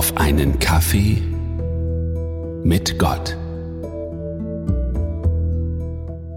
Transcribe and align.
auf 0.00 0.16
einen 0.16 0.58
Kaffee 0.58 1.20
mit 2.64 2.98
Gott. 2.98 3.36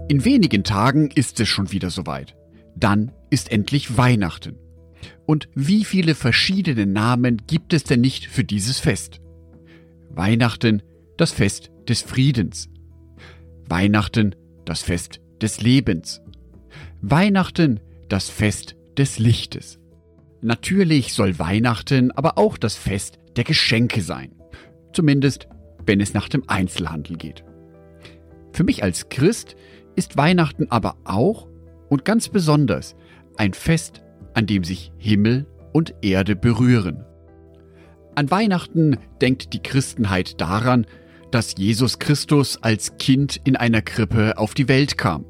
In 0.08 0.22
wenigen 0.22 0.64
Tagen 0.64 1.10
ist 1.10 1.40
es 1.40 1.48
schon 1.48 1.72
wieder 1.72 1.88
soweit. 1.88 2.36
Dann 2.76 3.10
ist 3.30 3.50
endlich 3.50 3.96
Weihnachten. 3.96 4.58
Und 5.24 5.48
wie 5.54 5.86
viele 5.86 6.14
verschiedene 6.14 6.84
Namen 6.84 7.38
gibt 7.46 7.72
es 7.72 7.84
denn 7.84 8.02
nicht 8.02 8.26
für 8.26 8.44
dieses 8.44 8.80
Fest? 8.80 9.22
Weihnachten, 10.10 10.82
das 11.16 11.32
Fest 11.32 11.70
des 11.88 12.02
Friedens. 12.02 12.68
Weihnachten, 13.66 14.34
das 14.66 14.82
Fest 14.82 15.22
des 15.40 15.62
Lebens. 15.62 16.20
Weihnachten, 17.00 17.80
das 18.10 18.28
Fest 18.28 18.76
des 18.98 19.18
Lichtes. 19.18 19.78
Natürlich 20.42 21.14
soll 21.14 21.38
Weihnachten 21.38 22.10
aber 22.10 22.36
auch 22.36 22.58
das 22.58 22.74
Fest 22.74 23.20
der 23.36 23.44
Geschenke 23.44 24.02
sein. 24.02 24.32
Zumindest, 24.92 25.48
wenn 25.86 26.00
es 26.00 26.14
nach 26.14 26.28
dem 26.28 26.48
Einzelhandel 26.48 27.16
geht. 27.16 27.44
Für 28.52 28.64
mich 28.64 28.82
als 28.82 29.08
Christ 29.08 29.56
ist 29.96 30.16
Weihnachten 30.16 30.70
aber 30.70 30.96
auch 31.04 31.48
und 31.88 32.04
ganz 32.04 32.28
besonders 32.28 32.94
ein 33.36 33.52
Fest, 33.52 34.02
an 34.34 34.46
dem 34.46 34.64
sich 34.64 34.92
Himmel 34.96 35.46
und 35.72 35.94
Erde 36.02 36.36
berühren. 36.36 37.04
An 38.14 38.30
Weihnachten 38.30 38.96
denkt 39.20 39.52
die 39.52 39.62
Christenheit 39.62 40.40
daran, 40.40 40.86
dass 41.32 41.56
Jesus 41.56 41.98
Christus 41.98 42.62
als 42.62 42.96
Kind 42.98 43.40
in 43.42 43.56
einer 43.56 43.82
Krippe 43.82 44.38
auf 44.38 44.54
die 44.54 44.68
Welt 44.68 44.96
kam. 44.96 45.24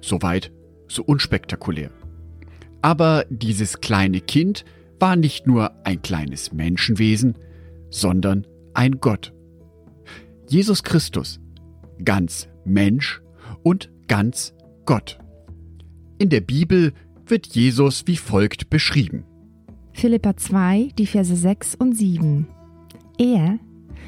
Soweit, 0.00 0.50
so 0.88 1.04
unspektakulär. 1.04 1.90
Aber 2.82 3.24
dieses 3.30 3.80
kleine 3.80 4.20
Kind 4.20 4.64
war 4.98 5.16
nicht 5.16 5.46
nur 5.46 5.72
ein 5.84 6.02
kleines 6.02 6.52
Menschenwesen, 6.52 7.36
sondern 7.90 8.46
ein 8.74 9.00
Gott. 9.00 9.32
Jesus 10.48 10.82
Christus, 10.82 11.40
ganz 12.04 12.48
Mensch 12.64 13.22
und 13.62 13.90
ganz 14.08 14.54
Gott. 14.84 15.18
In 16.18 16.28
der 16.28 16.40
Bibel 16.40 16.92
wird 17.26 17.46
Jesus 17.48 18.06
wie 18.06 18.16
folgt 18.16 18.70
beschrieben. 18.70 19.24
Philippa 19.92 20.36
2, 20.36 20.90
die 20.98 21.06
Verse 21.06 21.34
6 21.34 21.76
und 21.76 21.96
7. 21.96 22.46
Er 23.18 23.58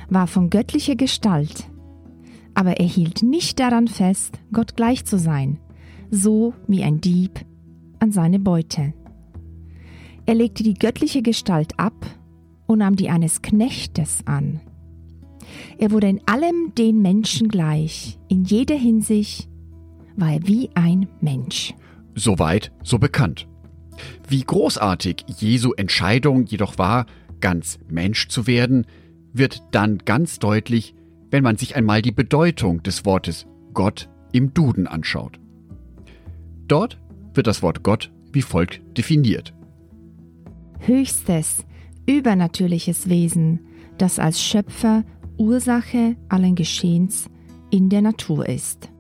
war 0.08 0.26
von 0.26 0.50
göttlicher 0.50 0.96
Gestalt, 0.96 1.68
aber 2.54 2.78
er 2.78 2.86
hielt 2.86 3.22
nicht 3.22 3.60
daran 3.60 3.88
fest, 3.88 4.38
Gott 4.52 4.76
gleich 4.76 5.04
zu 5.04 5.18
sein, 5.18 5.58
so 6.10 6.54
wie 6.66 6.82
ein 6.82 7.00
Dieb 7.00 7.44
an 7.98 8.12
seine 8.12 8.38
Beute. 8.38 8.94
Er 10.26 10.34
legte 10.34 10.62
die 10.62 10.74
göttliche 10.74 11.22
Gestalt 11.22 11.78
ab 11.78 11.94
und 12.66 12.80
nahm 12.80 12.96
die 12.96 13.08
eines 13.08 13.42
Knechtes 13.42 14.20
an. 14.26 14.60
Er 15.78 15.92
wurde 15.92 16.08
in 16.08 16.20
allem 16.26 16.74
den 16.76 17.00
Menschen 17.00 17.48
gleich, 17.48 18.18
in 18.28 18.44
jeder 18.44 18.74
Hinsicht 18.74 19.48
war 20.16 20.32
er 20.32 20.46
wie 20.46 20.70
ein 20.74 21.08
Mensch. 21.20 21.74
Soweit, 22.14 22.72
so 22.82 22.98
bekannt. 22.98 23.46
Wie 24.28 24.42
großartig 24.42 25.24
Jesu 25.38 25.72
Entscheidung 25.72 26.46
jedoch 26.46 26.78
war, 26.78 27.06
ganz 27.40 27.78
Mensch 27.88 28.28
zu 28.28 28.46
werden, 28.46 28.86
wird 29.32 29.62
dann 29.70 29.98
ganz 29.98 30.38
deutlich, 30.38 30.94
wenn 31.30 31.42
man 31.42 31.56
sich 31.56 31.76
einmal 31.76 32.02
die 32.02 32.12
Bedeutung 32.12 32.82
des 32.82 33.04
Wortes 33.04 33.46
Gott 33.74 34.08
im 34.32 34.54
Duden 34.54 34.86
anschaut. 34.86 35.38
Dort 36.66 36.98
wird 37.34 37.46
das 37.46 37.62
Wort 37.62 37.82
Gott 37.82 38.10
wie 38.32 38.42
folgt 38.42 38.82
definiert. 38.98 39.55
Höchstes, 40.80 41.64
übernatürliches 42.06 43.08
Wesen, 43.08 43.60
das 43.98 44.18
als 44.18 44.42
Schöpfer 44.42 45.04
Ursache 45.38 46.16
allen 46.28 46.54
Geschehens 46.54 47.28
in 47.70 47.88
der 47.88 48.02
Natur 48.02 48.48
ist. 48.48 48.90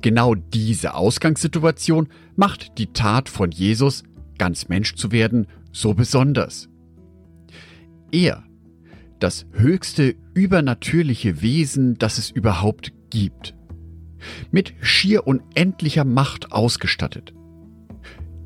Genau 0.00 0.34
diese 0.34 0.94
Ausgangssituation 0.94 2.08
macht 2.36 2.78
die 2.78 2.92
Tat 2.92 3.28
von 3.28 3.50
Jesus, 3.50 4.04
ganz 4.38 4.68
Mensch 4.68 4.94
zu 4.94 5.10
werden, 5.12 5.46
so 5.72 5.94
besonders. 5.94 6.68
Er, 8.12 8.44
das 9.18 9.46
höchste 9.52 10.14
übernatürliche 10.34 11.42
Wesen, 11.42 11.98
das 11.98 12.18
es 12.18 12.30
überhaupt 12.30 12.92
gibt, 13.10 13.54
mit 14.50 14.74
schier 14.80 15.26
unendlicher 15.26 16.04
Macht 16.04 16.52
ausgestattet, 16.52 17.34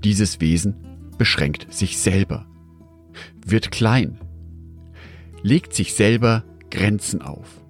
dieses 0.05 0.41
Wesen 0.41 0.75
beschränkt 1.19 1.73
sich 1.73 1.99
selber, 1.99 2.47
wird 3.45 3.71
klein, 3.71 4.19
legt 5.43 5.75
sich 5.75 5.95
selber 5.95 6.45
Grenzen 6.71 7.23
auf. 7.23 7.63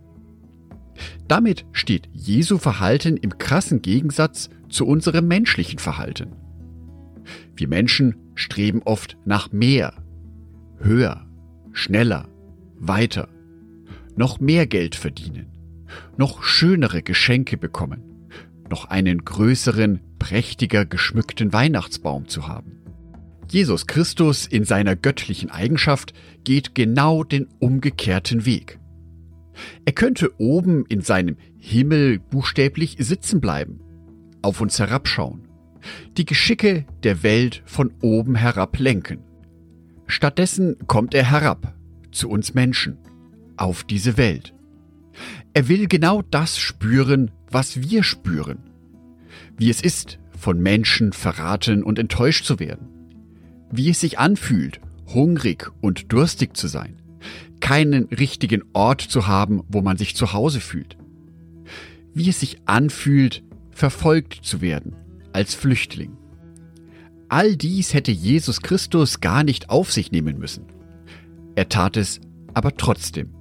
Damit 1.29 1.65
steht 1.73 2.09
Jesu 2.13 2.59
Verhalten 2.59 3.17
im 3.17 3.39
krassen 3.39 3.83
Gegensatz 3.83 4.51
zu 4.69 4.87
unserem 4.87 5.27
menschlichen 5.29 5.79
Verhalten. 5.79 6.33
Wir 7.57 7.69
Menschen 7.69 8.17
streben 8.35 8.83
oft 8.85 9.17
nach 9.25 9.53
mehr, 9.53 9.95
höher, 10.79 11.27
schneller, 11.73 12.29
weiter, 12.79 13.29
noch 14.17 14.41
mehr 14.41 14.67
Geld 14.67 14.95
verdienen, 14.95 15.47
noch 16.17 16.43
schönere 16.43 17.03
Geschenke 17.03 17.57
bekommen, 17.57 18.29
noch 18.71 18.87
einen 18.87 19.25
größeren, 19.25 20.01
prächtiger 20.19 20.85
geschmückten 20.85 21.53
Weihnachtsbaum 21.53 22.29
zu 22.29 22.49
haben. 22.49 22.82
Jesus 23.53 23.87
Christus 23.87 24.47
in 24.47 24.65
seiner 24.65 24.97
göttlichen 24.97 25.51
Eigenschaft 25.51 26.15
geht 26.43 26.75
genau 26.75 27.23
den 27.23 27.49
umgekehrten 27.59 28.47
Weg. 28.47 28.79
Er 29.85 29.93
könnte 29.93 30.31
oben 30.41 30.87
in 30.87 31.03
seinem 31.03 31.37
Himmel 31.59 32.19
buchstäblich 32.19 32.97
sitzen 32.99 33.43
bleiben, 33.43 33.79
auf 34.41 34.63
uns 34.63 34.79
herabschauen, 34.79 35.49
die 36.17 36.25
Geschicke 36.25 36.87
der 37.03 37.23
Welt 37.23 37.63
von 37.67 37.93
oben 38.01 38.37
herab 38.37 38.79
lenken. 38.79 39.19
Stattdessen 40.07 40.77
kommt 40.87 41.13
er 41.13 41.31
herab, 41.31 41.75
zu 42.11 42.31
uns 42.31 42.55
Menschen, 42.55 42.97
auf 43.59 43.85
diese 43.85 44.17
Welt. 44.17 44.55
Er 45.53 45.69
will 45.69 45.89
genau 45.89 46.23
das 46.23 46.59
spüren, 46.59 47.31
was 47.51 47.83
wir 47.83 48.03
spüren. 48.03 48.61
Wie 49.59 49.69
es 49.69 49.83
ist, 49.83 50.19
von 50.39 50.59
Menschen 50.59 51.13
verraten 51.13 51.83
und 51.83 51.99
enttäuscht 51.99 52.47
zu 52.47 52.59
werden. 52.59 53.02
Wie 53.73 53.91
es 53.91 54.01
sich 54.01 54.19
anfühlt, 54.19 54.81
hungrig 55.13 55.71
und 55.81 56.13
durstig 56.13 56.57
zu 56.57 56.69
sein. 56.69 56.97
Keinen 57.61 58.05
richtigen 58.05 58.63
Ort 58.73 59.01
zu 59.01 59.27
haben, 59.27 59.63
wo 59.69 59.83
man 59.83 59.97
sich 59.97 60.15
zu 60.15 60.33
Hause 60.33 60.61
fühlt. 60.61 60.97
Wie 62.15 62.29
es 62.29 62.41
sich 62.41 62.59
anfühlt, 62.67 63.43
verfolgt 63.71 64.41
zu 64.43 64.61
werden, 64.61 64.95
als 65.33 65.55
Flüchtling. 65.55 66.17
All 67.29 67.57
dies 67.57 67.95
hätte 67.95 68.13
Jesus 68.13 68.61
Christus 68.61 69.21
gar 69.21 69.43
nicht 69.43 69.71
auf 69.71 69.91
sich 69.91 70.13
nehmen 70.13 70.39
müssen. 70.39 70.67
Er 71.55 71.69
tat 71.69 71.97
es 71.97 72.21
aber 72.55 72.77
trotzdem, 72.77 73.35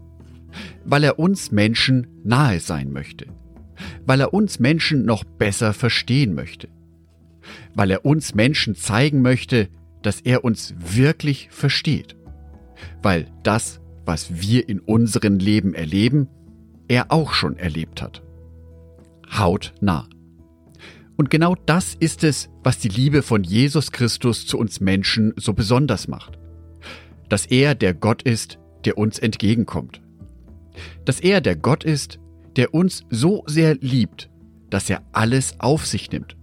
weil 0.85 1.03
er 1.03 1.19
uns 1.19 1.51
Menschen 1.51 2.07
nahe 2.23 2.59
sein 2.59 2.91
möchte 2.91 3.27
weil 4.05 4.21
er 4.21 4.33
uns 4.33 4.59
Menschen 4.59 5.05
noch 5.05 5.23
besser 5.23 5.73
verstehen 5.73 6.33
möchte, 6.33 6.69
weil 7.73 7.91
er 7.91 8.05
uns 8.05 8.35
Menschen 8.35 8.75
zeigen 8.75 9.21
möchte, 9.21 9.69
dass 10.01 10.21
er 10.21 10.43
uns 10.43 10.73
wirklich 10.77 11.49
versteht, 11.51 12.15
weil 13.01 13.27
das, 13.43 13.79
was 14.05 14.41
wir 14.41 14.67
in 14.67 14.79
unserem 14.79 15.37
Leben 15.37 15.73
erleben, 15.73 16.27
er 16.87 17.11
auch 17.11 17.33
schon 17.33 17.57
erlebt 17.57 18.01
hat. 18.01 18.23
Haut 19.37 19.73
nah. 19.79 20.07
Und 21.15 21.29
genau 21.29 21.55
das 21.65 21.95
ist 21.95 22.23
es, 22.23 22.49
was 22.63 22.79
die 22.79 22.89
Liebe 22.89 23.21
von 23.21 23.43
Jesus 23.43 23.91
Christus 23.91 24.47
zu 24.47 24.57
uns 24.57 24.79
Menschen 24.79 25.33
so 25.37 25.53
besonders 25.53 26.07
macht. 26.07 26.37
Dass 27.29 27.45
er 27.45 27.75
der 27.75 27.93
Gott 27.93 28.23
ist, 28.23 28.57
der 28.85 28.97
uns 28.97 29.19
entgegenkommt. 29.19 30.01
Dass 31.05 31.19
er 31.19 31.39
der 31.41 31.55
Gott 31.55 31.83
ist, 31.83 32.19
der 32.55 32.73
uns 32.73 33.03
so 33.09 33.43
sehr 33.45 33.75
liebt, 33.75 34.29
dass 34.69 34.89
er 34.89 35.03
alles 35.11 35.55
auf 35.59 35.85
sich 35.85 36.11
nimmt, 36.11 36.35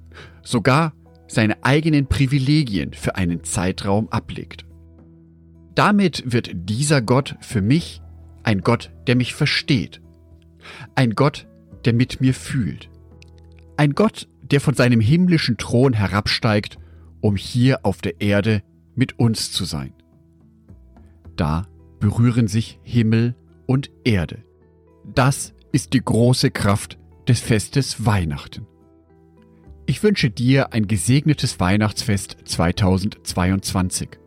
sogar 0.43 0.93
seine 1.29 1.63
eigenen 1.63 2.07
Privilegien 2.07 2.93
für 2.95 3.15
einen 3.17 3.45
Zeitraum 3.45 4.09
ablegt. 4.09 4.65
Damit 5.75 6.25
wird 6.27 6.51
dieser 6.55 7.01
Gott 7.03 7.37
für 7.41 7.63
mich 7.63 8.03
ein 8.43 8.63
Gott, 8.63 8.91
der 9.07 9.15
mich 9.15 9.35
versteht, 9.35 10.01
ein 10.95 11.15
Gott, 11.15 11.47
der 11.85 11.93
mit 11.93 12.21
mir 12.21 12.35
fühlt, 12.35 12.91
ein 13.77 13.95
Gott, 13.95 14.29
der 14.43 14.61
von 14.61 14.75
seinem 14.75 15.01
himmlischen 15.01 15.57
Thron 15.59 15.93
herabsteigt, 15.93 16.79
um 17.21 17.37
hier 17.37 17.85
auf 17.85 18.01
der 18.01 18.21
Erde 18.21 18.63
mit 18.95 19.19
uns 19.19 19.53
zu 19.53 19.65
sein. 19.65 19.93
Da 21.37 21.69
berühren 22.01 22.49
sich 22.49 22.81
Himmel 22.83 23.37
und 23.67 23.91
Erde. 24.05 24.43
Das 25.05 25.55
ist 25.73 25.93
die 25.93 26.03
große 26.05 26.51
Kraft 26.51 26.99
des 27.29 27.41
Festes 27.41 28.05
Weihnachten. 28.07 28.67
Ich 29.91 30.03
wünsche 30.03 30.29
dir 30.29 30.75
ein 30.75 30.87
gesegnetes 30.87 31.61
Weihnachtsfest 31.61 32.37
2022. 32.45 34.19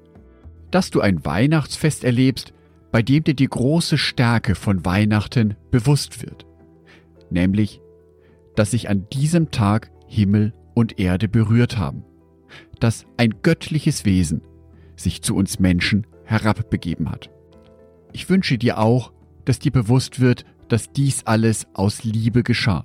Dass 0.72 0.90
du 0.90 1.02
ein 1.02 1.24
Weihnachtsfest 1.24 2.04
erlebst, 2.04 2.52
bei 2.92 3.04
dem 3.04 3.24
dir 3.24 3.36
die 3.36 3.48
große 3.48 4.00
Stärke 4.00 4.56
von 4.56 4.84
Weihnachten 4.86 5.56
bewusst 5.70 6.24
wird, 6.24 6.48
nämlich, 7.30 7.80
dass 8.56 8.72
sich 8.72 8.90
an 8.90 9.08
diesem 9.14 9.52
Tag 9.52 9.92
Himmel 10.08 10.56
und 10.74 11.00
Erde 11.00 11.28
berührt 11.28 11.78
haben, 11.78 12.06
dass 12.80 13.06
ein 13.18 13.36
göttliches 13.44 14.04
Wesen 14.04 14.42
sich 14.96 15.22
zu 15.22 15.36
uns 15.36 15.60
Menschen 15.60 16.08
herabbegeben 16.24 17.12
hat. 17.12 17.30
Ich 18.14 18.28
wünsche 18.32 18.58
dir 18.58 18.80
auch, 18.80 19.14
dass 19.46 19.60
dir 19.60 19.72
bewusst 19.72 20.20
wird, 20.20 20.44
dass 20.70 20.92
dies 20.92 21.28
alles 21.28 21.68
aus 21.76 22.04
Liebe 22.04 22.42
geschah, 22.42 22.84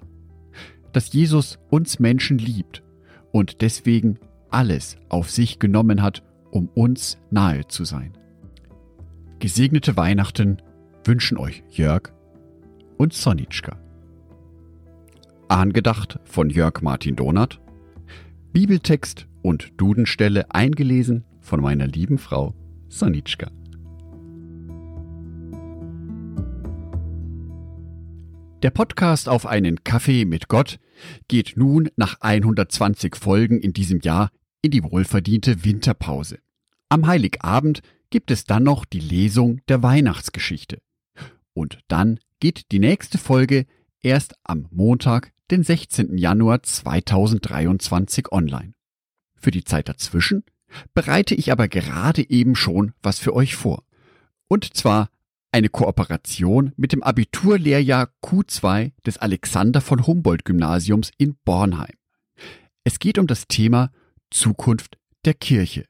dass 0.97 1.13
Jesus 1.13 1.59
uns 1.69 1.99
Menschen 1.99 2.39
liebt 2.39 2.83
und 3.31 3.61
deswegen 3.61 4.19
alles 4.49 4.97
auf 5.11 5.31
sich 5.31 5.59
genommen 5.59 6.01
hat, 6.01 6.23
um 6.51 6.69
uns 6.69 7.19
nahe 7.31 7.69
zu 7.69 7.85
sein. 7.85 8.17
Gesegnete 9.39 9.99
Weihnachten 9.99 10.57
wünschen 11.05 11.37
euch 11.37 11.63
Jörg 11.69 12.15
und 12.97 13.13
Sonitschka. 13.13 13.79
Angedacht 15.49 16.19
von 16.25 16.49
Jörg 16.49 16.81
Martin 16.81 17.15
Donath. 17.15 17.61
Bibeltext 18.55 19.27
und 19.43 19.73
Dudenstelle 19.77 20.51
eingelesen 20.51 21.27
von 21.43 21.61
meiner 21.61 21.87
lieben 21.87 22.17
Frau 22.17 22.55
Sonitschka. 22.89 23.51
Der 28.63 28.71
Podcast 28.71 29.29
auf 29.29 29.45
einen 29.45 29.85
Kaffee 29.85 30.25
mit 30.25 30.49
Gott 30.49 30.79
geht 31.29 31.55
nun 31.57 31.91
nach 31.97 32.23
120 32.23 33.15
Folgen 33.15 33.61
in 33.61 33.75
diesem 33.75 34.01
Jahr 34.01 34.31
in 34.63 34.71
die 34.71 34.83
wohlverdiente 34.83 35.63
Winterpause. 35.63 36.39
Am 36.89 37.07
Heiligabend 37.07 37.83
gibt 38.09 38.31
es 38.31 38.45
dann 38.45 38.63
noch 38.63 38.87
die 38.87 39.01
Lesung 39.01 39.61
der 39.69 39.83
Weihnachtsgeschichte. 39.83 40.81
Und 41.53 41.81
dann 41.89 42.19
geht 42.41 42.73
die 42.73 42.79
nächste 42.79 43.19
Folge 43.19 43.67
erst 44.01 44.35
am 44.43 44.69
Montag, 44.71 45.33
den 45.51 45.63
16. 45.63 46.17
Januar 46.17 46.63
2023 46.63 48.33
online. 48.33 48.73
Für 49.35 49.51
die 49.51 49.65
Zeit 49.65 49.91
dazwischen 49.91 50.45
bereite 50.95 51.35
ich 51.35 51.53
aber 51.53 51.69
gerade 51.69 52.29
eben 52.29 52.57
schon 52.57 52.95
was 53.03 53.19
für 53.19 53.35
euch 53.35 53.55
vor. 53.55 53.85
Und 54.49 54.75
zwar 54.75 55.11
eine 55.57 55.71
Kooperation 55.71 56.75
mit 56.77 56.93
dem 56.93 57.03
Abiturlehrjahr 57.03 58.11
Q2 58.23 58.93
des 59.07 59.17
Alexander 59.17 59.81
von 59.81 60.07
Humboldt 60.07 60.45
Gymnasiums 60.45 61.11
in 61.17 61.35
Bornheim. 61.47 61.95
Es 62.85 62.99
geht 62.99 63.17
um 63.17 63.27
das 63.27 63.49
Thema 63.49 63.91
Zukunft 64.31 64.99
der 65.25 65.33
Kirche. 65.33 65.87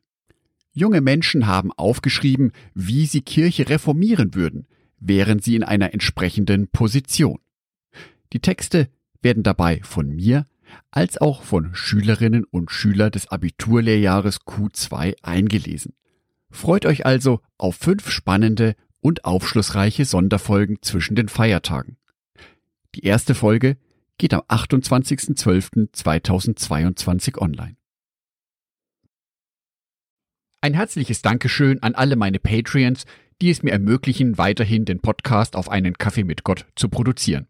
Junge 0.70 1.00
Menschen 1.00 1.48
haben 1.48 1.72
aufgeschrieben, 1.72 2.52
wie 2.74 3.06
sie 3.06 3.22
Kirche 3.22 3.68
reformieren 3.68 4.36
würden, 4.36 4.68
wären 5.00 5.40
sie 5.40 5.56
in 5.56 5.64
einer 5.64 5.92
entsprechenden 5.92 6.68
Position. 6.68 7.40
Die 8.32 8.40
Texte 8.40 8.88
werden 9.20 9.42
dabei 9.42 9.80
von 9.82 10.14
mir 10.14 10.46
als 10.92 11.20
auch 11.20 11.42
von 11.42 11.74
Schülerinnen 11.74 12.44
und 12.44 12.70
Schülern 12.70 13.10
des 13.10 13.26
Abiturlehrjahres 13.32 14.42
Q2 14.42 15.16
eingelesen. 15.22 15.94
Freut 16.50 16.86
euch 16.86 17.04
also 17.04 17.40
auf 17.58 17.74
fünf 17.74 18.08
spannende 18.10 18.76
und 19.06 19.24
aufschlussreiche 19.24 20.04
Sonderfolgen 20.04 20.82
zwischen 20.82 21.14
den 21.14 21.28
Feiertagen. 21.28 21.96
Die 22.96 23.04
erste 23.04 23.36
Folge 23.36 23.76
geht 24.18 24.34
am 24.34 24.40
28.12.2022 24.40 27.38
online. 27.38 27.76
Ein 30.60 30.74
herzliches 30.74 31.22
Dankeschön 31.22 31.80
an 31.84 31.94
alle 31.94 32.16
meine 32.16 32.40
Patreons, 32.40 33.04
die 33.40 33.50
es 33.50 33.62
mir 33.62 33.70
ermöglichen, 33.70 34.38
weiterhin 34.38 34.84
den 34.84 34.98
Podcast 34.98 35.54
auf 35.54 35.68
einen 35.68 35.98
Kaffee 35.98 36.24
mit 36.24 36.42
Gott 36.42 36.66
zu 36.74 36.88
produzieren. 36.88 37.46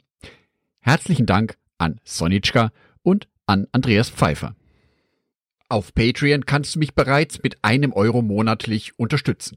Herzlichen 0.80 1.24
Dank 1.24 1.56
an 1.78 2.02
Sonitschka 2.04 2.70
und 3.00 3.28
an 3.46 3.66
Andreas 3.72 4.10
Pfeiffer. 4.10 4.54
Auf 5.70 5.94
Patreon 5.94 6.44
kannst 6.44 6.74
du 6.74 6.80
mich 6.80 6.94
bereits 6.94 7.42
mit 7.42 7.64
einem 7.64 7.94
Euro 7.94 8.20
monatlich 8.20 8.98
unterstützen. 8.98 9.56